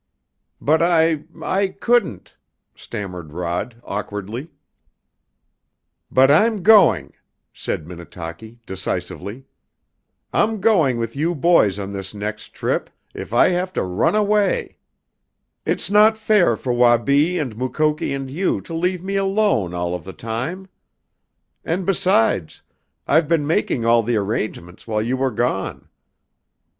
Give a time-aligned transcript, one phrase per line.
[0.59, 2.35] "But I I couldn't!"
[2.75, 4.49] stammered Rod awkwardly.
[6.09, 7.13] "But I'm going!"
[7.53, 9.45] said Minnetaki decisively.
[10.33, 14.77] "I'm going with you boys on this next trip if I have to run away!
[15.67, 20.03] It's not fair for Wabi and Mukoki and you to leave me alone all of
[20.03, 20.65] the time.
[21.63, 22.63] And, besides,
[23.07, 25.89] I've been making all the arrangements while you were gone.